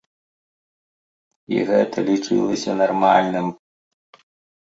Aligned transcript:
І 1.57 1.59
гэта 1.69 1.97
лічылася 2.09 2.71
нармальным. 2.81 3.47